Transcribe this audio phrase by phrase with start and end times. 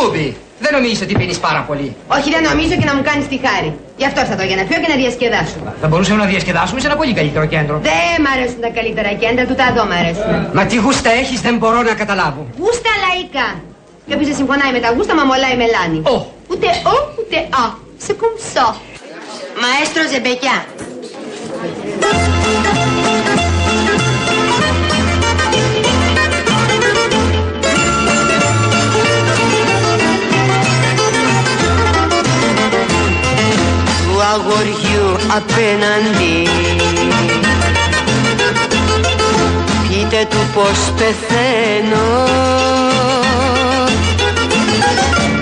[0.00, 3.36] Τούμπι, δεν νομίζεις ότι πίνεις πάρα πολύ; Όχι, δεν νομίζω και να μου κάνεις τη
[3.44, 3.70] χάρη.
[4.00, 5.58] Γι' αυτό ήρθα εδώ για να πιω και να διασκεδάσω.
[5.82, 7.74] Θα μπορούσαμε να διασκεδάσουμε σε ένα πολύ καλύτερο κέντρο.
[7.90, 10.30] Δεν μ' αρέσουν τα καλύτερα κέντρα, του τα δω μ' αρέσουν.
[10.56, 12.42] Μα τι γούστα έχεις δεν μπορώ να καταλάβω.
[12.62, 13.48] Γούστα λαϊκά.
[14.06, 15.98] Και όποιος δεν συμφωνάει με τα γούστα, μα μολάει μελάνι.
[16.14, 16.16] Ω.
[16.50, 17.64] Ούτε ο, ούτε α.
[18.04, 18.68] Σε κουμψό.
[19.60, 20.56] Μαέστρο Ζεμπεκιά.
[34.22, 36.48] Αγοριού απέναντι.
[39.88, 42.08] Πείτε του πως πεθαίνω.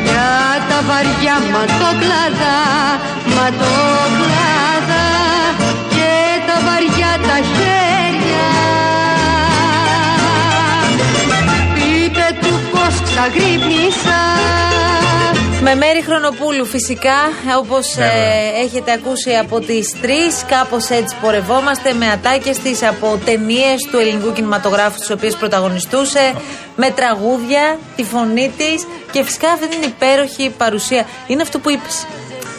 [0.04, 2.58] Για τα βαριά ματοκλάδα,
[3.24, 5.06] ματοκλάδα
[5.88, 6.12] Και
[6.46, 8.48] τα βαριά τα χέρια.
[11.74, 14.67] Πείτε του πως ξαγρύπνησα
[15.70, 17.18] Με Μέρη Χρονοπούλου φυσικά,
[17.58, 23.20] όπως Ναι, ε, έχετε ακούσει από τις τρεις, κάπως έτσι πορευόμαστε με ατάκες της από
[23.24, 26.34] ταινίες του ελληνικού κινηματογράφου τις οποίες πρωταγωνιστούσε,
[26.76, 31.06] με τραγούδια, τη φωνή της και φυσικά αυτή την υπέροχη παρουσία.
[31.26, 32.06] Είναι αυτό που είπες.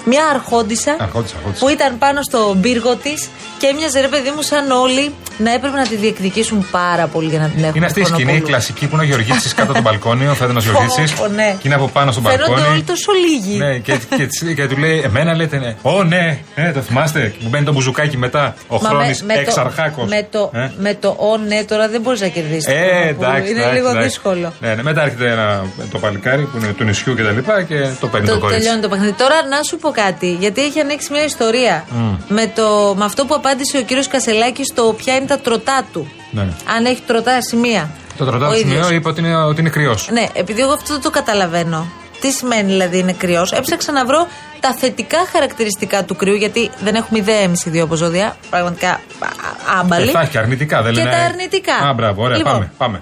[0.05, 1.65] Μια αρχόντισα, Αρχόντισσα, αρχόντισσα.
[1.65, 5.77] που ήταν πάνω στο πύργο της και έμοιαζε ρε παιδί μου σαν όλοι να έπρεπε
[5.77, 7.75] να τη διεκδικήσουν πάρα πολύ για να την έχουν.
[7.75, 8.47] Είναι αυτή η σκηνή η Χρονοπούλου.
[8.49, 11.13] κλασική που είναι ο Γεωργίτη κάτω από τον μπαλκόνι, ο Φέδωνο Γεωργίτη.
[11.17, 11.49] Πω, πω, ναι.
[11.59, 12.71] Και είναι από πάνω στο Φαίνονται μπαλκόνι.
[12.73, 13.57] όλοι τόσο λίγοι.
[13.57, 15.75] Ναι, και, και, της- και του λέει, Εμένα λέτε ναι.
[15.81, 17.27] Ω, ναι, ναι, το θυμάστε.
[17.37, 18.55] Και Μου μπαίνει το μπουζουκάκι μετά.
[18.67, 20.09] Ο Μα Χρόνης με, το, εξαρχάκος.
[20.09, 22.65] με, το, Ε; με το «Ω ναι» τώρα δεν μπορείς να κερδίσεις.
[22.67, 23.49] Ε, εντάξει.
[23.49, 24.07] Είναι εντάξει, λίγο εντάξει.
[24.07, 24.53] δύσκολο.
[24.59, 27.87] Ναι, ναι, μετά έρχεται ένα, το παλικάρι που είναι του νησιού και τα λοιπά και
[27.99, 28.59] το παίρνει το, Το, κορίτσι.
[28.61, 29.11] τελειώνει το παιχνίδι.
[29.13, 31.85] Τώρα να σου πω κάτι, γιατί έχει ανοίξει μια ιστορία
[32.27, 36.11] με, το, με αυτό που απάντησε ο κύριος Κασελάκης στο ποια είναι τα τροτά του.
[36.31, 36.41] Ναι.
[36.75, 37.89] Αν έχει τροτά σημεία.
[38.17, 38.85] Το Ο τροτάδο ίδιος.
[38.85, 40.09] σημείο είπε ότι είναι, ότι είναι κρυός.
[40.11, 41.87] Ναι, επειδή εγώ αυτό δεν το καταλαβαίνω.
[42.21, 43.51] Τι σημαίνει δηλαδή είναι κρυός.
[43.51, 44.27] Έψαξα να βρω
[44.59, 48.37] τα θετικά χαρακτηριστικά του κρυού, γιατί δεν έχουμε ιδέα εμείς οι δύο από ζώδια.
[48.49, 50.07] Πραγματικά α, α, άμπαλοι.
[50.07, 51.11] Ε, θα έχει και αρνητικά, δεν Και λένε.
[51.15, 51.73] τα αρνητικά.
[51.75, 52.71] Α, μπράβο, ωραία, Λοιπόν, πάμε.
[52.77, 53.01] πάμε.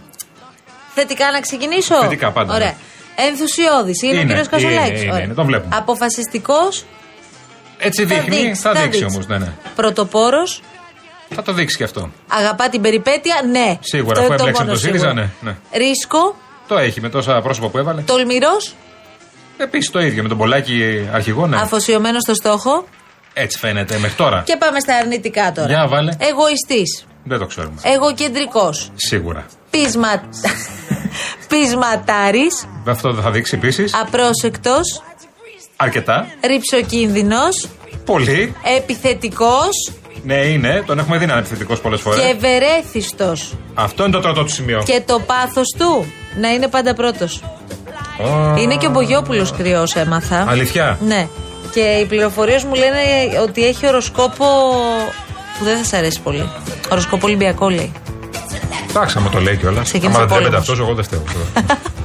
[0.94, 2.74] Θετικά να ξεκινήσω; Θετικά πάντα, Ωραία.
[3.30, 4.02] Ενθουσιώδης.
[4.02, 4.90] Είναι, Είναι, ο κύριος Κασολάκη.
[4.90, 5.76] είναι, είναι, είναι, τον βλέπουμε.
[5.78, 6.86] Αποφασιστικός.
[7.78, 9.54] Έτσι δείχνει, θα δείξει όμως, ναι, ναι.
[9.76, 10.62] Πρωτοπόρος.
[11.36, 12.12] Θα το δείξει και αυτό.
[12.28, 13.78] Αγαπά την περιπέτεια, ναι.
[13.82, 15.30] Σίγουρα, Αυτό αφού είναι έπλεξε μόνο με το ΣΥΡΙΖΑ, σίγουρο.
[15.42, 15.78] ναι, ναι.
[15.78, 16.36] Ρίσκο.
[16.68, 18.02] Το έχει με τόσα πρόσωπα που έβαλε.
[18.02, 18.74] Τολμηρός.
[19.58, 21.58] Επίσης το ίδιο με τον Πολάκη αρχηγό, ναι.
[21.58, 22.88] Αφοσιωμένος στο στόχο.
[23.34, 24.42] Έτσι φαίνεται μέχρι τώρα.
[24.46, 25.68] Και πάμε στα αρνητικά τώρα.
[25.68, 26.12] Για βάλε.
[26.18, 27.06] Εγωιστής.
[27.24, 27.82] Δεν το ξέρουμε.
[27.84, 28.92] Εγωκεντρικός.
[28.96, 29.46] Σίγουρα.
[29.70, 30.24] Πεισμα...
[31.59, 32.68] Πεισματάρης.
[32.88, 33.94] Αυτό θα δείξει επίσης.
[34.01, 35.01] Απρόσεκτος.
[35.75, 36.28] Αρκετά.
[36.47, 37.68] Ρηψοκίνδυνος.
[38.06, 38.56] Πολύ.
[38.78, 39.91] Επιθετικός.
[40.23, 40.84] Ναι, είναι.
[40.85, 42.19] Τον έχουμε δει να είναι επιθετικός πολλές φορές.
[42.19, 43.53] Και ευερέθιστος.
[43.73, 44.84] Αυτό είναι το τρώτο του σημείο.
[44.85, 47.44] Και το πάθος του να είναι πάντα πρώτος.
[48.19, 50.45] Ω, Είναι και ο Μπογιόπουλος κρυός, έμαθα.
[50.47, 51.28] Αλήθεια; Ναι.
[51.74, 53.00] Και οι πληροφορίε μου λένε
[53.44, 54.45] ότι έχει οροσκόπο
[55.57, 56.50] που δεν θα σα αρέσει πολύ.
[56.91, 57.91] Οροσκόπο Ολυμπιακό λέει.
[58.90, 59.84] Εντάξει, άμα το λέει κιόλας.
[59.84, 60.70] Ξεκίνησε Άμα δεν τρέπεται πόλεμος.
[60.70, 61.24] αυτός, εγώ δεν στέω.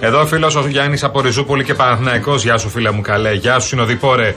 [0.00, 2.34] Εδώ ο φίλος ο Γιάννης από Ριζούπολη και Παναθυναϊκό.
[2.36, 3.32] Γεια σου, φίλε μου, καλέ.
[3.32, 4.34] Γεια σου, συνοδοιπόρε.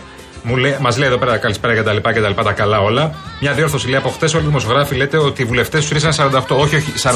[0.80, 3.14] Μας λέει εδώ πέρα καλησπέρα και τα λοιπά και τα λοιπά, τα καλά όλα.
[3.42, 6.58] Μια διόρθωση λέει από χτε όλοι οι δημοσιογράφοι λέτε ότι οι βουλευτές του ήρθαν 48.
[6.58, 7.10] Όχι, όχι, 48.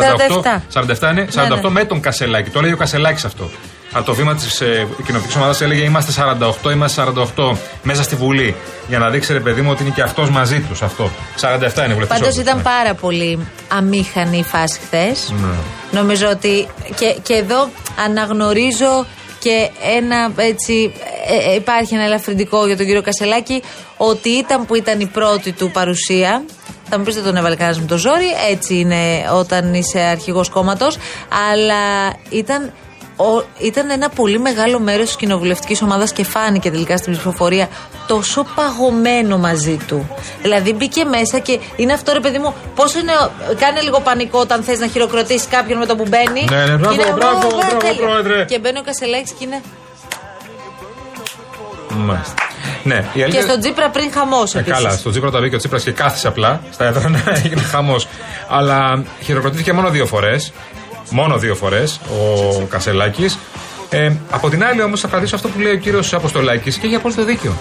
[0.73, 1.69] 47 είναι, 48 Ναι, ναι.
[1.69, 2.49] με τον Κασελάκη.
[2.49, 3.49] Το λέει ο Κασελάκης αυτό.
[3.93, 6.23] Από το βήμα της ε, κοινοβουλευτική ομάδας έλεγε Είμαστε
[6.65, 7.03] 48, είμαστε
[7.35, 8.55] 48 μέσα στη Βουλή.
[8.87, 10.81] Για να δείξει ρε παιδί μου ότι είναι και αυτός μαζί τους.
[10.81, 11.09] Αυτό.
[11.41, 12.19] 47 είναι βουλευτές.
[12.19, 15.33] Πάντως ήταν πάρα πολύ αμήχανη η φάση χθες.
[15.41, 15.57] Ναι.
[15.99, 16.67] Νομίζω ότι.
[16.95, 17.69] Και, και εδώ
[18.05, 19.05] αναγνωρίζω
[19.39, 20.93] και ένα έτσι.
[21.27, 23.63] ε, ε, υπάρχει ένα ελαφρυντικό για τον κύριο Κασελάκη
[23.97, 26.43] ότι ήταν που ήταν η πρώτη του παρουσία.
[26.89, 28.27] Θα μου πει δεν τον έβαλε κανένας με το ζόρι.
[28.51, 30.97] Έτσι είναι όταν είσαι αρχηγός κόμματος.
[31.51, 32.92] Αλλά ήταν ο,
[33.59, 37.67] ήταν ένα πολύ μεγάλο μέρος της κοινοβουλευτικής ομάδας και φάνηκε τελικά στην ψηφοφορία
[38.07, 40.07] τόσο παγωμένο μαζί του.
[40.41, 43.11] Δηλαδή μπήκε μέσα και είναι αυτό ρε παιδί μου, πόσο είναι.
[43.59, 46.45] Κάνε λίγο πανικό όταν θες να χειροκροτήσεις κάποιον με το που μπαίνει.
[46.49, 48.05] Ναι, ναι, μπράβο, Και είναι, μπράβο, «Ω, μπράβο, τέλεια».
[48.07, 48.45] πρόεδρε.
[48.45, 49.61] Και μπαίνει ο Κασελάκης και είναι.
[51.89, 52.33] Μάλιστα.
[52.83, 55.57] Ναι, η Και αλήθεια- στον Τζίπρα πριν χαμός Ε, καλά, στο Τσίπρα τα βγήκε ο
[55.57, 56.61] Τσίπρας και κάθισε απλά.
[56.71, 58.07] Στα έδρανα έγινε χαμός.
[58.49, 60.51] Αλλά χειροκροτήθηκε μόνο δύο φορές.
[61.09, 61.99] Μόνο δύο φορές
[62.59, 63.37] ο Κασελάκης.
[63.89, 66.95] Ε, από την άλλη όμως θα κρατήσω αυτό που λέει ο κύριος Αποστολάκης και έχει
[66.95, 67.53] απόλυτο δίκιο.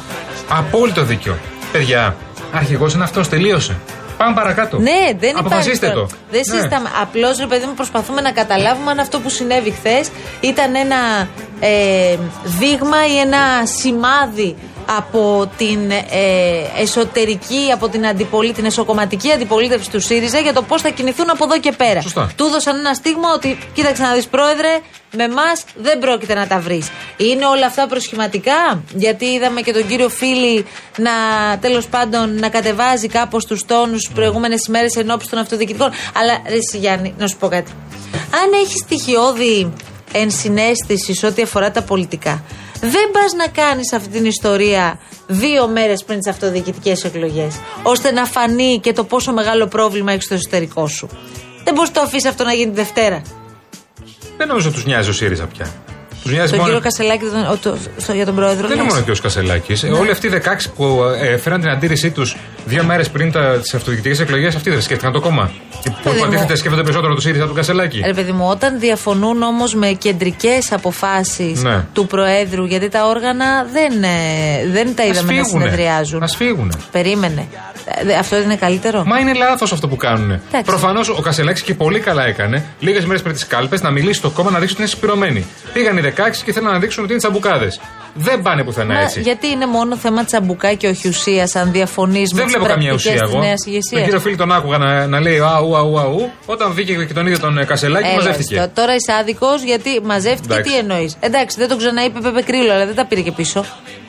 [0.49, 1.37] Απόλυτο δίκιο.
[1.73, 2.17] Παιδιά,
[2.53, 3.77] αρχηγός είναι αυτός, τελείωσε.
[4.17, 4.79] Πάμε παρακάτω.
[4.79, 5.39] Ναι, δεν υπάρχει.
[5.39, 6.01] Αποφασίστε τώρα.
[6.01, 6.07] το.
[6.31, 6.55] Δεν Ναι.
[6.55, 6.89] συζητάμε.
[7.03, 10.09] Απλώς, ρε παιδί μου, προσπαθούμε να καταλάβουμε αν αυτό που συνέβη χθες
[10.41, 11.29] ήταν ένα
[11.61, 13.39] ε, δείγμα ή ένα
[13.81, 14.57] σημάδι
[14.97, 20.83] από την ε, εσωτερική, από την, αντιπολί, την εσωκομματική αντιπολίτευση του ΣΥΡΙΖΑ για το πώς
[20.83, 22.01] θα κινηθούν από εδώ και πέρα.
[22.01, 22.31] Σωστά.
[22.37, 24.79] Του έδωσαν ένα στίγμα ότι, κοίταξε να δεις, πρόεδρε,
[25.17, 26.91] με εμάς δεν πρόκειται να τα βρεις.
[27.17, 30.67] Είναι όλα αυτά προσχηματικά, γιατί είδαμε και τον κύριο Φίλη
[30.99, 31.11] να
[31.61, 35.91] τέλος πάντων να κατεβάζει κάπως τους τόνους τι προηγούμενες ημέρες ενώπιση των αυτοδιοικητικών.
[36.15, 37.73] Αλλά ρε εσύ, Γιάννη, να σου πω κάτι.
[38.15, 39.73] Αν έχεις στοιχειώδη
[40.13, 42.43] ενσυναίσθηση σε ό,τι αφορά τα πολιτικά,
[42.85, 48.25] δεν πας να κάνεις αυτή την ιστορία δύο μέρες πριν τις αυτοδιοικητικές εκλογές, ώστε να
[48.25, 51.09] φανεί και το πόσο μεγάλο πρόβλημα έχεις στο εσωτερικό σου.
[51.65, 53.23] Δεν μπορείς το αφήσεις αυτό να γίνει τη Δευτέρα.
[54.37, 55.67] Δεν νομίζω τους νοιάζει ο ΣΥΡΙΖΑ πια.
[56.23, 56.65] Τους νοιάζει Τον μόνο.
[56.73, 58.67] κύριο Κασελάκη τον- ο- το- στο- για τον πρόεδρο.
[58.69, 58.93] Δεν είναι λες.
[58.95, 59.21] μόνο ο κ.
[59.21, 59.83] Κασελάκης.
[59.83, 63.33] Όλοι αυτοί οι 16 που ε, φέραν την αντίρρησή τους δύο μέρες πριν
[63.63, 65.51] τις αυτοδιοικητικές εκλογές, αυτοί δεν σκέφτηκαν το κόμμα.
[65.85, 66.23] Που Παιδί μου.
[66.23, 68.03] υποτίθεται σκέφτονται περισσότερο το ΣΥΡΙΖΑ του Κασελάκη.
[68.07, 71.85] Ρε παιδί μου, όταν διαφωνούν όμως με κεντρικές αποφάσεις Ναι.
[71.93, 74.09] του Προέδρου, γιατί τα όργανα δεν, ε,
[74.73, 75.65] δεν τα Ας είδαμε να φύγουνε.
[75.65, 76.23] συνεδριάζουν.
[76.23, 76.73] Ας φύγουνε.
[76.93, 77.47] Περίμενε.
[78.09, 80.31] Ε, Αυτό είναι καλύτερο; Μα είναι λάθος αυτό που κάνουν.
[80.31, 80.71] Εντάξει.
[80.71, 84.31] Προφανώς ο Κασελάκης και πολύ καλά έκανε λίγες μέρες πριν τις κάλπες να μιλήσει στο
[84.31, 85.47] κόμμα να δείξει ότι είναι συσπηρωμένοι.
[85.73, 87.81] Πήγαν οι 16 και θέλουν να δείξουν ότι είναι τσαμπουκάδες.
[88.15, 89.21] Δεν πάνε πουθενά Μα έτσι.
[89.21, 92.89] γιατί είναι μόνο θέμα τσαμπουκά και όχι ουσία, αν διαφωνεί με Δεν τι βλέπω καμία
[92.89, 93.43] πρακτικές ουσία της εγώ.
[93.45, 94.03] νέας Τον ηγεσία.
[94.03, 96.31] κύριο Φίλη τον άκουγα να, να λέει αου, αου, αου.
[96.47, 98.55] Όταν βγήκε και τον ίδιο τον ε, Κασελάκη, Έλα, μαζεύτηκε.
[98.57, 100.53] στο- Τώρα είσαι άδικος γιατί μαζεύτηκε.
[100.55, 100.73] Εντάξει.
[100.73, 101.17] Τι εννοείς.
[101.21, 103.65] Εντάξει, δεν το ξαναείπε Πεπε Κρύλο, αλλά δεν τα πήρε και πίσω.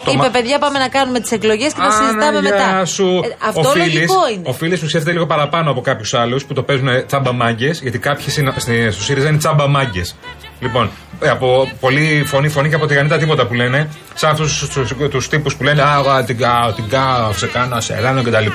[0.05, 2.85] Το Είπε, μα- παιδιά, πάμε να κάνουμε τις εκλογές και θα συζητάμε Αναγιά μετά.
[2.85, 3.21] Σου.
[3.23, 4.41] Ε, αυτό ο Φίλης, λογικό είναι.
[4.45, 7.97] Ο Φίλης που σκέφτεται λίγο παραπάνω από κάποιους άλλους που το παίζουν τσάμπα μάγκες, γιατί
[7.97, 10.15] κάποιοι συνα- στη- στο ΣΥΡΙΖΑ είναι τσάμπα μάγκες.
[10.63, 10.89] Λοιπόν,
[11.19, 14.69] ε, από πολύ φωνή, φωνή και από τη γανίτα τίποτα που λένε, σαν αυτούς
[15.11, 18.47] τους τύπους που λένε Α, α, την κάνω, την κάνω, σε κάνω, σε κάνω κτλ.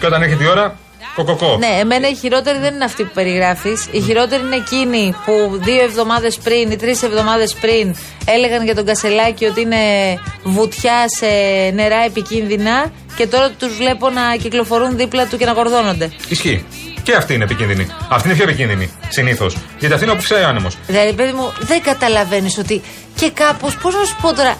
[0.00, 0.76] Και όταν έρχεται η ώρα,
[1.14, 1.56] κοκοκό.
[1.58, 3.88] Ναι, εμένα η χειρότερη δεν είναι αυτή που περιγράφεις.
[3.90, 8.84] Η χειρότερη είναι εκείνη που δύο εβδομάδες πριν ή τρεις εβδομάδες πριν έλεγαν για τον
[8.84, 9.76] Κασελάκη ότι είναι
[10.42, 11.26] βουτιά σε
[11.74, 16.10] νερά επικίνδυνα και τώρα τους βλέπω να κυκλοφορούν δίπλα του και να γορδώνονται.
[16.28, 16.64] Ισχύει.
[17.06, 17.86] Και αυτή είναι επικίνδυνη.
[18.08, 19.56] Αυτή είναι πιο επικίνδυνη συνήθως.
[19.78, 20.74] Γιατί αυτή είναι όπου ξέρει ο άνεμος.
[20.86, 22.82] Δηλαδή, παιδί μου, δεν καταλαβαίνεις ότι
[23.14, 24.54] και κάπως, πώς να σου πω τώρα,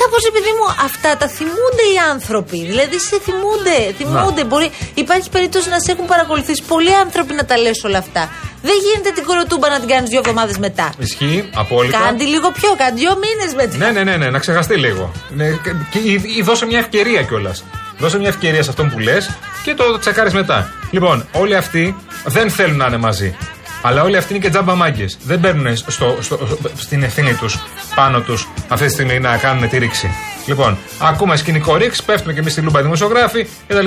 [0.00, 2.58] κάπως επειδή μου αυτά τα θυμούνται οι άνθρωποι.
[2.70, 4.44] Δηλαδή, σε θυμούνται, θυμούνται.
[4.44, 8.22] Μπορεί, υπάρχει περίπτωση να σε έχουν παρακολουθήσει πολλοί άνθρωποι να τα λες όλα αυτά.
[8.62, 10.92] Δεν γίνεται την κοροτούμπα να την κάνεις δύο εβδομάδες μετά.
[10.98, 11.98] Ισχύει απόλυτα.
[11.98, 13.76] Κάντε λίγο πιο, κάντε δύο μήνες μετά.
[13.76, 15.12] Ναι, ναι, ναι, ναι, να ξεχαστεί λίγο.
[15.28, 17.64] Ναι, και, και, ή, ή δώσε μια ευκαιρία κιόλας.
[18.00, 19.30] Δώσε μια ευκαιρία σε αυτόν που λες
[19.64, 20.72] και το τσεκάρεις μετά.
[20.90, 23.36] Λοιπόν, όλοι αυτοί δεν θέλουν να είναι μαζί.
[23.82, 25.18] Αλλά όλοι αυτοί είναι και τζάμπα μάγκες.
[25.22, 27.58] Δεν παίρνουν στο, στο, στην ευθύνη τους
[27.94, 30.10] πάνω τους αυτή τη στιγμή να κάνουν τη ρήξη.
[30.46, 33.86] Λοιπόν, ακούμε σκηνικό ρήξη, πέφτουμε και εμείς στη λούμπα δημοσιογράφοι κτλ.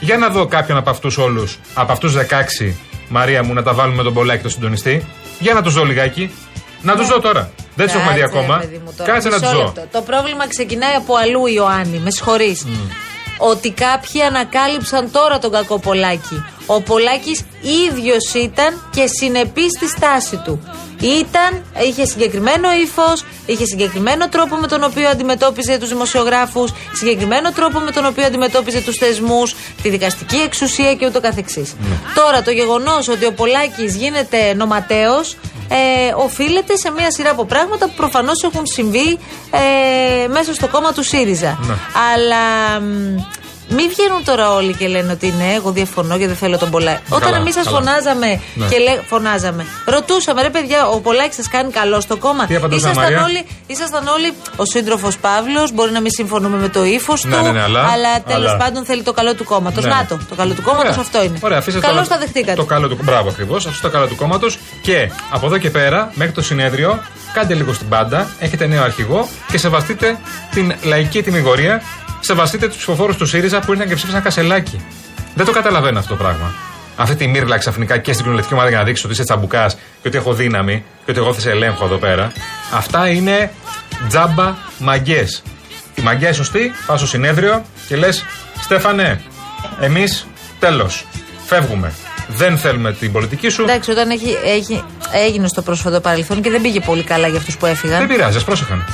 [0.00, 2.72] Για να δω κάποιον από αυτούς όλους, από αυτούς 16,
[3.08, 5.06] Μαρία μου, να τα βάλουμε με τον Πολάκη το συντονιστή.
[5.38, 6.30] Για να τους δω λιγάκι.
[6.82, 7.50] Να τους δω τώρα.
[7.74, 8.58] Δεν τους έχουμε δει Κάτσε, ακόμα.
[8.58, 9.12] παιδί μου, τώρα.
[9.12, 9.64] Κάτσε να τους Μισό δω.
[9.64, 9.86] λεπτό.
[9.92, 11.98] Το πρόβλημα ξεκινάει από αλλού, Ιωάννη.
[11.98, 12.66] Με συγχωρείς.
[13.42, 16.44] Ότι κάποιοι ανακάλυψαν τώρα τον κακό Πολάκη.
[16.66, 17.44] Ο Πολάκης
[17.88, 20.62] ίδιος ήταν και συνεπής στη στάση του.
[21.00, 27.78] Ήταν, είχε συγκεκριμένο ύφος, είχε συγκεκριμένο τρόπο με τον οποίο αντιμετώπιζε τους δημοσιογράφους, συγκεκριμένο τρόπο
[27.78, 31.76] με τον οποίο αντιμετώπιζε τους θεσμούς, τη δικαστική εξουσία και ούτω καθεξής.
[32.14, 35.20] Τώρα το γεγονός ότι ο Πολάκης γίνεται νοματέο
[35.72, 39.18] ε, οφείλεται σε μια σειρά από πράγματα που προφανώς έχουν συμβεί
[39.50, 41.58] ε, μέσα στο κόμμα του ΣΥΡΙΖΑ.
[41.62, 41.74] Ναι.
[42.14, 43.16] Αλλά μ,
[43.76, 47.00] μην βγαίνουν τώρα όλοι και λένε ότι ναι, εγώ διαφωνώ και δεν θέλω τον Πολάκη.
[47.08, 47.76] Όταν εμείς σας καλά.
[47.76, 48.66] φωνάζαμε Ναι.
[48.66, 52.46] και λέ, φωνάζαμε, ρωτούσαμε ρε παιδιά, ο Πολάκης σας κάνει καλό στο κόμμα.
[52.46, 56.68] Τι απαντούσαμε, ήσασταν, Μαρία; όλοι, ήσασταν όλοι ο σύντροφος Παύλος, μπορεί να μην συμφωνούμε με
[56.68, 59.84] το ύφος Ναι, του, ναι, ναι, αλλά- τέλο αλλά- πάντων θέλει το καλό του κόμματος.
[59.84, 59.90] Ναι.
[59.90, 61.00] Να το, το καλό του κόμματος Ωραία.
[61.02, 61.38] αυτό είναι.
[61.40, 62.54] Ωραία, αφήστε Καλώς το, τα δεχτήκατε.
[62.56, 63.66] Το καλό του, μπράβο ακριβώς.
[63.66, 64.58] Αυτό το καλό του κόμματος.
[64.82, 67.02] Και από εδώ και πέρα, μέχρι το συνέδριο,
[67.32, 68.28] κάντε λίγο στην πάντα.
[68.38, 70.18] Έχετε νέο αρχηγό και σεβαστείτε
[70.50, 71.82] την λαϊκή τιμιγορία.
[72.30, 74.80] Σεβαστείτε τους ψηφοφόρους του ΣΥΡΙΖΑ που ήρθαν και ψήφισαν κασελάκι.
[75.34, 76.54] Δεν το καταλαβαίνω αυτό το πράγμα.
[76.96, 80.08] Αυτή τη μύρλα ξαφνικά και στην κοινωνική ομάδα για να δείξεις ότι είσαι τσαμπουκάς και
[80.08, 82.32] ότι έχω δύναμη και ότι εγώ θα σε ελέγχω εδώ πέρα.
[82.72, 83.52] Αυτά είναι
[84.08, 85.42] τζάμπα μαγκές.
[85.94, 88.24] Η μαγκιά είναι σωστή, πας στο συνέδριο και λες:
[88.60, 89.20] Στέφανε,
[89.80, 90.26] εμείς
[90.58, 91.06] τέλος.
[91.46, 91.92] Φεύγουμε.
[92.28, 93.62] Δεν θέλουμε την πολιτική σου.
[93.62, 97.56] Εντάξει, όταν έχει, έχει, έγινε στο πρόσφατο παρελθόν και δεν πήγε πολύ καλά για αυτούς
[97.56, 97.98] που έφυγαν.
[97.98, 98.84] Δεν πειράζει, ας πρόσεχαν.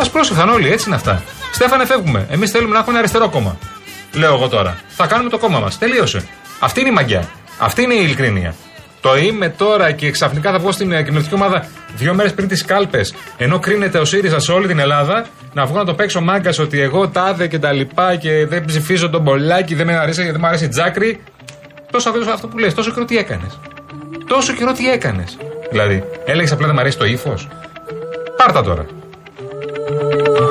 [0.00, 1.22] Α πρόσεχαν όλοι, έτσι είναι αυτά.
[1.52, 2.26] Στέφανε, φεύγουμε.
[2.30, 3.58] Εμείς θέλουμε να έχουμε ένα αριστερό κόμμα.
[4.12, 4.78] Λέω εγώ τώρα.
[4.88, 5.78] Θα κάνουμε το κόμμα μας.
[5.78, 6.28] Τελείωσε.
[6.60, 7.28] Αυτή είναι η μαγιά.
[7.58, 8.54] Αυτή είναι η ειλικρίνεια.
[9.00, 11.66] Το είμαι τώρα και ξαφνικά θα βγω στην ε, κοινωνική ομάδα
[11.96, 15.76] δύο μέρες πριν τις κάλπες, ενώ κρίνεται ο ΣΥΡΙΖΑ σε όλη την Ελλάδα, να βγω
[15.76, 19.74] να το παίξω μάγκας ότι εγώ τάδε και τα λοιπά και δεν ψηφίζω τον Πολάκη,
[19.74, 21.20] δεν με αρέσει, δεν μου αρέσει η Τζάκρη.
[21.90, 23.58] Τόσο αυτό, αυτό που λες, τόσο καιρό τι έκανες.
[24.26, 25.38] Τόσο καιρό τι έκανες.
[25.70, 27.48] Δηλαδή, έλεγες απλά δεν μου αρέσει το ύφος.
[28.36, 28.86] Πάρτα τώρα.
[30.12, 30.49] Ooh.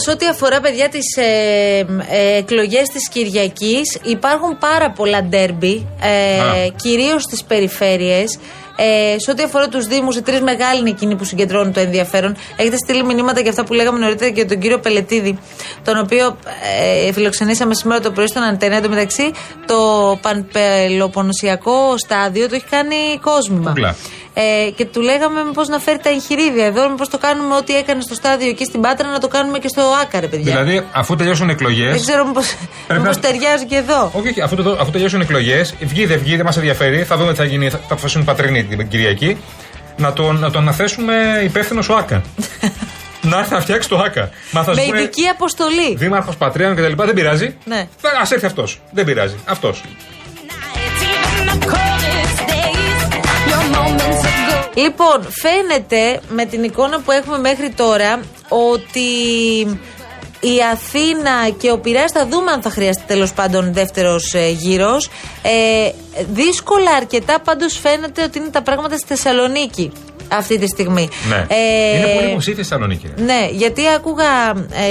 [0.00, 1.78] Σε ό,τι αφορά, παιδιά, τις ε,
[2.10, 6.68] ε, εκλογές της Κυριακής, υπάρχουν πάρα πολλά ντέρμπι, ε, Α.
[6.76, 8.38] κυρίως στις περιφέρειες.
[8.78, 12.36] Ε, σε ό,τι αφορά τους Δήμους, οι τρεις μεγάλοι είναι εκείνοι που συγκεντρώνουν το ενδιαφέρον.
[12.56, 15.38] Έχετε στείλει μηνύματα για αυτά που λέγαμε νωρίτερα και τον κύριο Πελετίδη,
[15.84, 16.36] τον οποίο
[17.06, 18.76] ε, φιλοξενήσαμε σήμερα το πρωί στον Αντένα.
[18.76, 19.30] Εν τω μεταξύ,
[19.66, 19.78] το
[20.22, 23.68] πανπελοπονοσιακό στάδιο το έχει κάνει κόσμημα.
[23.70, 23.96] Κούκλα.
[24.38, 28.00] Ε, και του λέγαμε μήπως να φέρει τα εγχειρίδια εδώ, μήπως το κάνουμε ό,τι έκανε
[28.00, 30.52] στο στάδιο εκεί στην Πάτρα να το κάνουμε και στο Άκαρε, παιδιά.
[30.52, 31.90] Δηλαδή, αφού τελειώσουν εκλογέ.
[31.90, 32.40] Δεν ξέρω μήπω
[32.86, 34.10] Πρέπει να- ταιριάζει και εδώ.
[34.14, 37.04] Όχι, όχι, αφού, το, αφού τελειώσουν εκλογές, βγει δεν βγει, δεν μας ενδιαφέρει.
[37.04, 39.36] Θα δούμε τι θα γίνει, θα, θα αποφασίσουν οι πατρινοί την Κυριακή.
[39.96, 42.22] Να τον, να τον αναθέσουμε υπεύθυνο ο ΑΚΑ.
[43.30, 44.30] να έρθει να φτιάξει το ΑΚΑ.
[44.50, 45.94] Μα θα Με σου πούνε ειδική αποστολή.
[45.96, 46.92] Δήμαρχος Πατρίων κτλ.
[47.04, 47.56] Δεν πειράζει.
[47.64, 47.76] Ναι.
[48.22, 48.80] Α έρθει αυτός.
[48.92, 49.36] Δεν πειράζει.
[49.44, 49.82] Αυτός.
[54.76, 59.10] Λοιπόν, φαίνεται με την εικόνα που έχουμε μέχρι τώρα ότι
[60.40, 65.08] η Αθήνα και ο Πειραιάς θα δούμε αν θα χρειαστεί τέλος πάντων δεύτερος ε, γύρος.
[65.42, 65.90] Ε,
[66.32, 69.92] δύσκολα αρκετά πάντως φαίνεται ότι είναι τα πράγματα στη Θεσσαλονίκη
[70.28, 71.08] αυτή τη στιγμή.
[71.28, 71.36] Ναι.
[71.48, 73.10] Ε, Είναι πολύ υποψήφια στη Θεσσαλονίκη.
[73.16, 73.24] ρε.
[73.24, 74.24] Ναι, γιατί άκουγα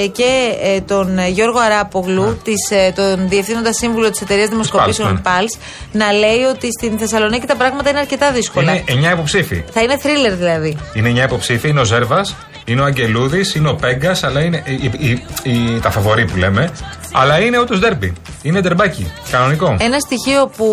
[0.03, 5.21] ε, και ε, τον ε, Γιώργο Αράπογλου, της, ε, τον διευθύνοντα σύμβουλο της εταιρείας δημοσκοπήσεων
[5.25, 5.45] Pulse, ναι.
[5.45, 5.59] Pulse,
[5.91, 8.71] να λέει ότι στην Θεσσαλονίκη τα πράγματα είναι αρκετά δύσκολα.
[8.89, 9.63] Είναι 9 υποψήφοι.
[9.71, 10.77] Θα είναι θρίλερ δηλαδή.
[10.93, 11.69] Είναι 9 υποψήφοι.
[11.69, 15.89] Είναι ο Ζέρβας, είναι ο Αγγελούδης, είναι ο Πέγκας, αλλά είναι η, η- η- τα
[15.91, 16.71] φαβορή που λέμε.
[17.17, 18.13] Αλλά είναι όντω ντέρμπι.
[18.41, 19.11] Είναι ντερμπάκι.
[19.31, 19.75] Κανονικό.
[19.79, 20.67] Ένα στοιχείο που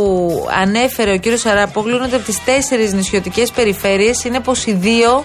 [0.63, 5.25] ανέφερε ο κύριος Αράπογλου είναι ότι από τις τέσσερις νησιωτικές περιφέρειες είναι πως οι δύο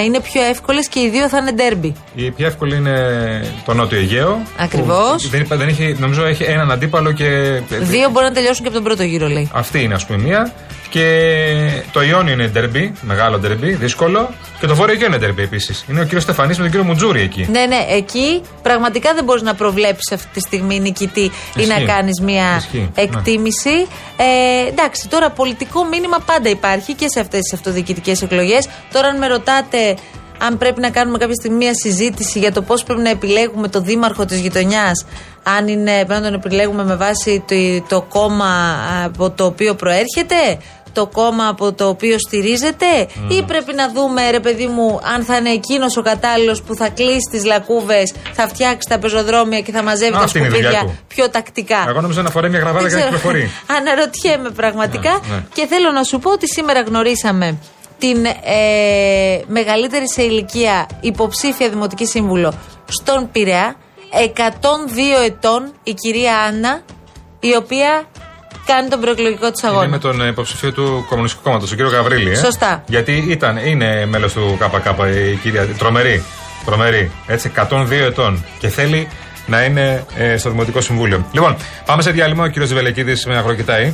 [0.00, 1.94] ε, είναι πιο εύκολες και οι δύο θα είναι ντέρμπι.
[2.14, 2.96] Η πιο εύκολη είναι
[3.64, 4.42] το Νότιο Αιγαίο.
[4.58, 5.22] Ακριβώς.
[5.22, 7.60] που Δεν, είπα- δεν έχει, νομίζω έχει έναν αντίπαλο και.
[7.80, 9.50] Δύο μπορεί να τελειώσουν και από τον πρώτο γύρο, λέει.
[9.52, 10.52] Αυτή είναι, ας πούμε, μία.
[10.94, 14.30] Και το Ιόνιο είναι ντερμπι, μεγάλο ντερμπι, δύσκολο.
[14.60, 15.84] Και το Βόρειο Αιγαίο είναι ντερμπι επίσης.
[15.88, 17.46] Είναι ο κύριος Στεφανής με τον κύριο Μουτζούρι εκεί.
[17.50, 21.20] Ναι, ναι, εκεί πραγματικά δεν μπορείς να προβλέψεις αυτή τη στιγμή νικητή
[21.56, 21.84] ή να Ισχύει.
[21.86, 23.02] κάνεις μια Ισχύει, ναι.
[23.02, 23.86] εκτίμηση.
[24.16, 28.68] Ε, εντάξει, τώρα πολιτικό μήνυμα πάντα υπάρχει και σε αυτές τις αυτοδιοικητικές εκλογές.
[28.92, 29.96] Τώρα, αν με ρωτάτε
[30.38, 33.80] αν πρέπει να κάνουμε κάποια στιγμή μια συζήτηση για το πώς πρέπει να επιλέγουμε το
[33.80, 35.04] δήμαρχο της γειτονιάς,
[35.42, 37.54] αν είναι, πρέπει να τον επιλέγουμε με βάση το,
[37.88, 40.58] το κόμμα από το οποίο προέρχεται,
[40.94, 42.86] το κόμμα από το οποίο στηρίζεται,
[43.28, 46.88] ή πρέπει να δούμε, ρε παιδί μου, αν θα είναι εκείνος ο κατάλληλος που θα
[46.88, 50.70] κλείσει τις λακκούβες, θα φτιάξει τα πεζοδρόμια και θα μαζεύει τα Αυτή είναι η δουλειά
[50.70, 51.04] σκουπίδια του.
[51.14, 53.16] πιο τακτικά; Εγώ νόμιζα να φοράει μια γραβάτα Δεν και να ξέρω.
[53.16, 53.50] κυκλοφορεί.
[53.78, 55.20] Αναρωτιέμαι πραγματικά.
[55.28, 55.44] Ναι, ναι.
[55.54, 57.58] Και θέλω να σου πω ότι σήμερα γνωρίσαμε
[57.98, 62.52] την ε, μεγαλύτερη σε ηλικία υποψήφια δημοτική σύμβουλο
[62.86, 63.76] στον Πειραιά.
[64.36, 66.80] 102 ετών η κυρία Άννα,
[67.40, 68.04] η οποία
[68.66, 69.88] κάνει τον προεκλογικό της Είναι αγώνα.
[69.88, 72.30] με τον ε, υποψηφίο του Κομμουνιστικού Κόμματος, τον κύριο Γαβρίλη.
[72.30, 72.34] Ε.
[72.34, 72.82] Σωστά.
[72.86, 74.98] Γιατί ήταν, είναι μέλος του ΚΚ
[75.32, 75.66] η κυρία.
[75.66, 76.24] Τρομερή.
[76.64, 77.10] Τρομερή.
[77.26, 78.44] Έτσι, 102 ετών.
[78.58, 79.08] Και θέλει
[79.46, 81.26] να είναι ε, στο Δημοτικό Συμβούλιο.
[81.32, 81.56] Λοιπόν,
[81.86, 82.44] πάμε σε διάλειμμα.
[82.44, 83.92] Ο κύριος Ζιβελεκίδη με αγροκοιτάει.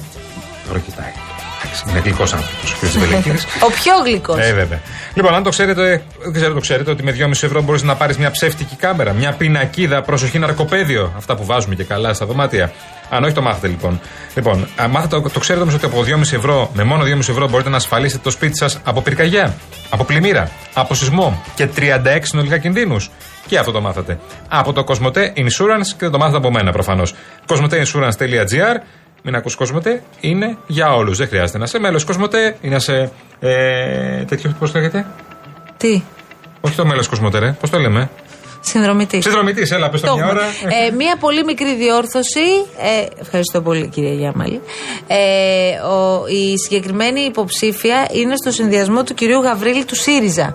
[0.67, 1.30] Αγροκοιτάει.
[1.71, 3.39] Εντάξει, είναι γλυκός άνθρωπος ο κύριο Ζιβελεκίδη.
[3.67, 4.39] Ο πιο γλυκός.
[4.39, 4.81] Ε, βέβαια.
[5.15, 8.17] Λοιπόν, αν το ξέρετε, δεν ξέρω το ξέρετε, ότι με 2,5 ευρώ μπορείς να πάρεις
[8.19, 11.13] μια ψεύτικη κάμερα, μια πινακίδα, προσοχή ναρκοπαίδιο.
[11.17, 12.73] Αυτά που βάζουμε και καλά στα δωμάτια.
[13.11, 14.01] Αν όχι, το μάθετε λοιπόν.
[14.35, 17.71] Λοιπόν, αν μάθετε, το ξέρετε όμως ότι από 2,5 ευρώ, με μόνο 2,5 ευρώ μπορείτε
[17.71, 19.55] να ασφαλίσετε το σπίτι σας από πυρκαγιά,
[19.91, 23.11] από πλημμύρα, από σεισμό και 36 συνολικά κινδύνους.
[23.47, 24.19] Και αυτό το μάθατε.
[24.49, 27.15] Από το Cosmote Insurance και δεν το μάθατε από μένα προφανώς.
[27.47, 28.77] Cosmoteinsurance.gr
[29.23, 31.19] μην ακούς Κοσμοτέ, είναι για όλους.
[31.19, 35.07] Δεν χρειάζεται να είσαι μέλος Κοσμοτέ ή να είσαι ε, τέτοιο, πώς το λέγεται;
[35.77, 36.03] Τι,
[36.61, 37.57] Όχι το μέλος Κοσμοτέ, ρε.
[37.61, 38.11] Πώς το λέμε;
[38.61, 39.21] συνδρομητή.
[39.21, 40.41] Συνδρομητής, έλα, πες το Το μια έχουμε.
[40.41, 40.49] ώρα.
[40.87, 42.41] Ε, μία πολύ μικρή διόρθωση.
[42.79, 44.61] Ε, ευχαριστώ πολύ, κυρία Γιάμαλη.
[45.07, 45.17] Ε,
[45.87, 50.55] ο, η συγκεκριμένη υποψήφια είναι στο συνδυασμό του κυρίου Γαβρίλη του ΣΥΡΙΖΑ.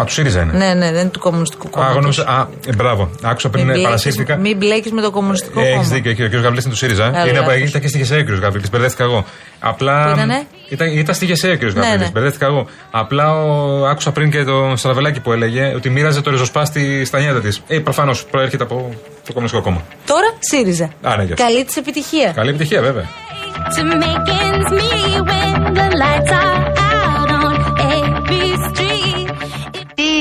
[0.00, 0.52] Α, του ΣΥΡΙΖΑ είναι.
[0.52, 2.16] Ναι, ναι, δεν είναι του Κομμουνιστικού Α, εγώ Κόμματος.
[2.16, 2.40] νόμιζα.
[2.40, 3.10] Α, ε, μπράβο.
[3.22, 4.36] Άκουσα πριν, παρασύρθηκα.
[4.36, 5.88] Μην μπλέκεις με το Κομμουνιστικό Έχεις Κόμμα.
[5.88, 6.32] δίκιο, και ο κ.
[6.32, 7.04] Γαβρίλη είναι του ΣΥΡΙΖΑ.
[7.10, 7.68] Καλά, είναι, λάθος.
[7.68, 8.28] ήταν και στη Γεσέα ο κ.
[8.30, 9.24] Γαβρίλη, μπερδεύτηκα εγώ.
[9.60, 10.04] Απλά.
[10.04, 11.62] Πού ήτανε; Ήταν, ήταν στη Γεσέα ο κ.
[11.62, 12.10] Γαβρίλη, ναι.
[12.12, 12.66] μπερδεύτηκα εγώ.
[12.90, 17.40] Απλά ο, άκουσα πριν και το Στραβελάκι που έλεγε ότι μοίραζε το ριζοσπάστη στα νιάτα
[17.40, 17.62] της.
[17.66, 18.94] Ε, προφανώς προέρχεται από
[19.26, 19.82] το Κομμουνιστικό Κόμμα.
[20.06, 20.84] Τώρα ΣΥΡΙΖΑ.
[21.02, 21.44] Α, ναι, γεια σου.
[21.44, 22.32] Καλή της επιτυχία.
[22.34, 23.04] Καλή επιτυχία, βέβαια.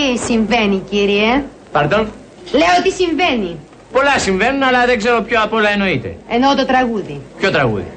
[0.09, 2.05] Τι συμβαίνει, κύριε; Pardon;
[2.51, 3.59] Λέω τι συμβαίνει.
[3.91, 6.15] Πολλά συμβαίνουν, αλλά δεν ξέρω ποιο απ' όλα εννοείται.
[6.29, 7.21] Εννοώ το τραγούδι.
[7.39, 7.91] Ποιο τραγούδι;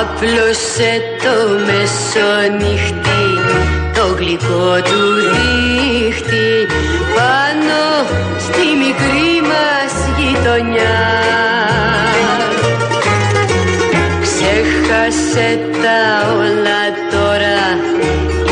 [0.00, 3.12] Άπλωσε το μεσονύχτη
[3.91, 3.91] το
[4.22, 5.02] γλυκό του
[5.32, 6.66] δίχτυ
[7.14, 11.00] πάνω στη μικρή μας γειτονιά.
[14.20, 17.60] Ξέχασε τα όλα τώρα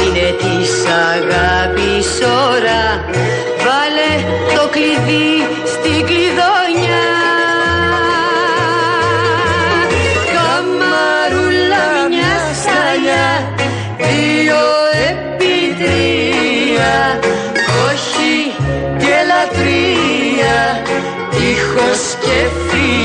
[0.04, 0.70] είναι της
[1.10, 2.08] αγάπης
[2.48, 2.82] ώρα.
[21.92, 22.99] Καμαρούλα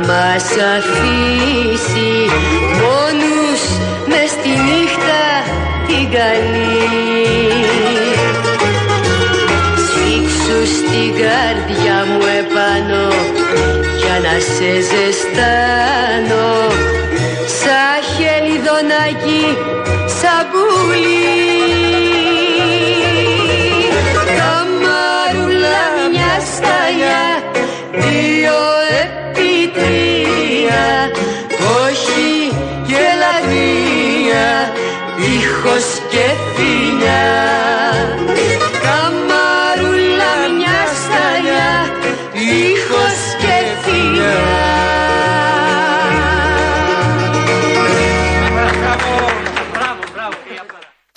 [0.00, 0.44] να μας
[0.76, 2.12] αφήσει
[2.80, 3.60] μόνους
[4.06, 5.24] μες στη νύχτα
[5.86, 7.52] την καλή.
[9.84, 13.08] Σφίξου στην καρδιά μου επάνω
[14.00, 16.48] για να σε ζεστάνω
[17.60, 19.44] σαν χελιδονάκι
[35.66, 37.24] ήχος και φιλιά
[38.84, 41.70] Καμαρούλα μια σταλιά
[42.34, 44.34] ήχος και φιλιά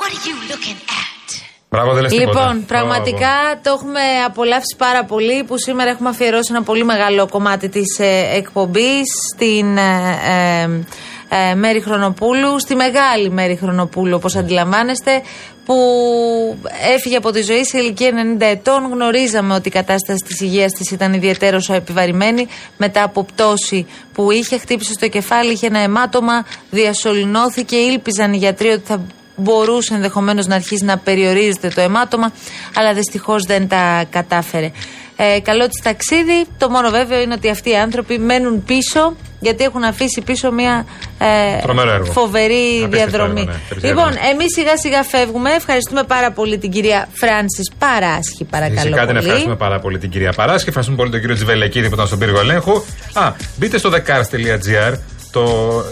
[0.01, 1.27] What are you looking at?
[1.69, 2.39] Μπράβο, δεν λες τίποτα.
[2.39, 7.69] Λοιπόν, πραγματικά το έχουμε απολαύσει πάρα πολύ που σήμερα έχουμε αφιερώσει ένα πολύ μεγάλο κομμάτι
[7.69, 10.69] της ε, εκπομπής στην ε, ε,
[11.29, 15.21] ε, Μέρη Χρονοπούλου, στη μεγάλη Μέρη Χρονοπούλου όπως αντιλαμβάνεστε
[15.65, 15.75] που
[16.95, 18.89] έφυγε από τη ζωή σε ηλικία 90 ετών.
[18.91, 24.57] Γνωρίζαμε ότι η κατάσταση της υγείας της ήταν ιδιαίτερος επιβαρημένη μετά από πτώση που είχε
[24.57, 29.01] χτύπησε στο κεφάλι, είχε ένα αιμάτωμα, διασωληνώθηκε, ήλπιζαν οι γιατροί ότι θα
[29.35, 32.31] μπορούσε ενδεχομένως να αρχίσει να περιορίζεται το αιμάτωμα,
[32.75, 34.71] αλλά δυστυχώς δεν τα κατάφερε.
[35.21, 36.45] Ε, καλό της ταξίδι.
[36.57, 40.85] Το μόνο βέβαιο είναι ότι αυτοί οι άνθρωποι μένουν πίσω, γιατί έχουν αφήσει πίσω μια
[41.19, 42.11] ε, Τρομερό έργο.
[42.11, 43.39] φοβερή Απίστευτο διαδρομή.
[43.39, 43.57] έργο, ναι.
[43.69, 44.29] Απίστευτο Λοιπόν, έργο.
[44.31, 45.51] εμείς σιγά σιγά φεύγουμε.
[45.53, 48.79] Ευχαριστούμε πάρα πολύ την κυρία Φράνσης Παράσχη, παρακαλώ.
[48.79, 49.17] Φυσικά την πολύ.
[49.19, 50.67] ευχαριστούμε πάρα πολύ την κυρία Παράσκη.
[50.67, 52.83] Ευχαριστούμε πολύ τον κύριο Τζιβελεκίδη που ήταν στον πύργο ελέγχου.
[53.13, 54.93] Α, μπείτε στο thecars.gr,
[55.31, 55.45] το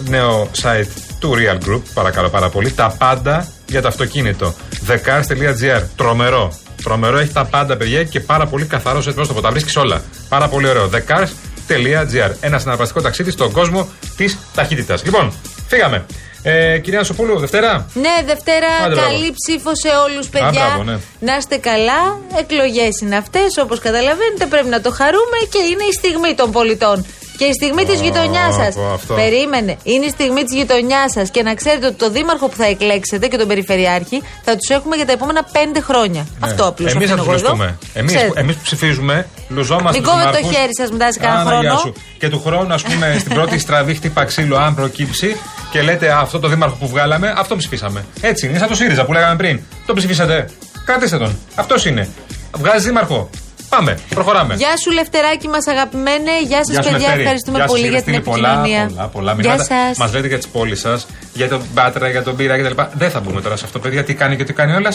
[0.07, 0.87] νέο site
[1.19, 2.71] του Real Group, παρακαλώ πάρα πολύ.
[2.71, 4.53] Τα πάντα για το αυτοκίνητο.
[4.87, 6.59] thecars.gr, τρομερό.
[6.87, 10.01] Τρομερό, έχει τα πάντα, παιδιά, και πάρα πολύ καθαρός έτοιμο στο Τα βρίσκεις όλα.
[10.29, 10.89] Πάρα πολύ ωραίο.
[10.93, 12.31] thecars.gr.
[12.39, 15.03] Ένα συναρπαστικό ταξίδι στον κόσμο της ταχύτητας.
[15.03, 15.33] Λοιπόν,
[15.67, 16.05] φύγαμε.
[16.43, 19.09] Ε, κυρία Σοπούλου, Δευτέρα; Ναι, Δευτέρα, Άντε, μπράβο.
[19.09, 20.49] καλή ψήφο σε όλους, παιδιά.
[20.51, 20.97] μπράβο, ναι.
[21.19, 22.19] Να είστε καλά.
[22.39, 24.45] Εκλογές είναι αυτές, όπως καταλαβαίνετε.
[24.45, 27.05] Πρέπει να το χαρούμε και είναι η στιγμή των πολιτών.
[27.37, 28.75] Και η στιγμή της γειτονιάς σας.
[28.75, 29.13] πω, αυτό.
[29.13, 29.77] Περίμενε.
[29.83, 31.29] Είναι η στιγμή της γειτονιάς σας.
[31.29, 34.95] Και να ξέρετε ότι το δήμαρχο που θα εκλέξετε και τον περιφερειάρχη θα τους έχουμε
[34.95, 36.27] για τα επόμενα πέντε χρόνια.
[36.39, 36.91] Αυτό απλώς.
[36.93, 37.15] Εμείς Ναι.
[37.15, 37.77] θα τους λουστούμε.
[37.93, 39.91] Εμείς εμείς που ψηφίζουμε, λουζόμαστε.
[39.91, 40.57] Μην τους κόβετε το δημάρχους.
[40.61, 41.61] χέρι σας μετά σε κανένα Α, να, χρόνο.
[41.63, 41.93] γεια σου.
[42.19, 45.37] Και του χρόνου, ας πούμε, στην πρώτη στραβή χτύπα ξύλο, αν προκύψει
[45.71, 48.05] και λέτε «Α, αυτό το δήμαρχο που βγάλαμε, αυτό ψηφίσαμε.
[48.21, 49.59] Έτσι είναι, είναι σαν το ΣΥΡΙΖΑ που λέγαμε πριν.
[49.85, 50.49] Το ψηφίσατε.
[50.85, 51.37] Κρατήστε τον.
[51.55, 52.09] Αυτός είναι.
[52.57, 53.29] Βγάζει δήμαρχο.
[53.69, 54.55] Πάμε, προχωράμε.
[54.55, 56.31] Γεια σου, Λευτεράκι μας, αγαπημένε.
[56.47, 56.99] Γεια σας, Γεια σου, παιδιά.
[56.99, 57.21] Λευτέρη.
[57.21, 58.85] Ευχαριστούμε Γεια σου, πολύ έχετε για την στείλει πολλά, επικοινωνία.
[58.95, 59.63] Πολλά, πολλά Γεια μηνύματα.
[59.87, 59.97] σας.
[59.97, 62.81] Μας λέτε για τις πόλεις σας, για τον Πάτρα, για τον Πύρα κτλ.
[62.93, 64.03] Δεν θα μπούμε τώρα σε αυτό, παιδιά.
[64.03, 64.93] Τι κάνει και τι κάνει όλα.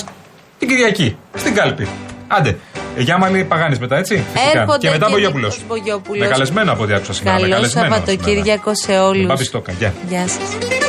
[0.59, 1.89] Την Κυριακή, στην κάλπη.
[2.29, 2.59] Άντε.
[2.97, 4.25] Γιάμαλη Παγάνη μετά, έτσι.
[4.33, 4.61] Φυσικά.
[4.61, 5.53] Έρχονται και μετά και Μπογιόπουλος.
[5.59, 6.19] Νίκος Μπογιόπουλος.
[6.21, 7.35] Με καλεσμένο από ό,τι άκουσα σήμερα.
[7.35, 9.27] με Καλό καλεσμένο Σαββατοκύριακο σε όλους.
[9.27, 9.95] Μπάμπη Στόκα, γεια.
[10.09, 10.82] Γεια σας.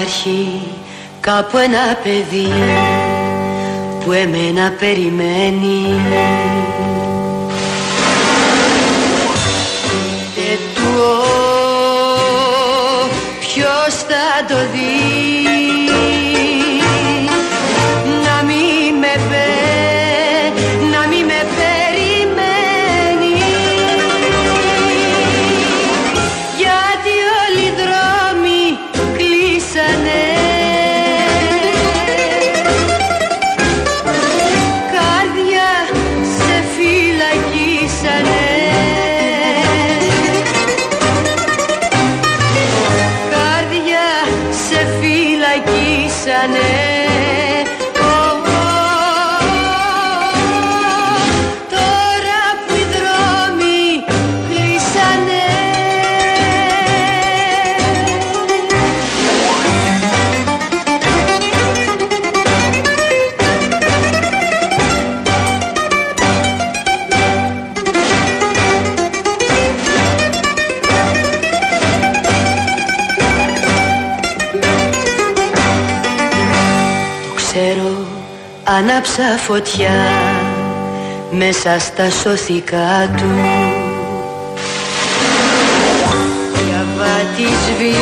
[0.00, 0.62] Υπάρχει
[1.20, 2.52] κάπου ένα παιδί
[4.04, 6.00] που εμένα περιμένει.
[10.34, 10.90] Και του
[13.40, 14.99] ποιος θα το δει;
[78.90, 79.90] Άναψα φωτιά
[81.30, 83.30] μέσα στα σωθικά του.
[86.54, 87.94] Διαβάτη σβή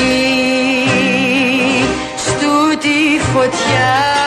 [2.17, 4.18] στούτη φωτιά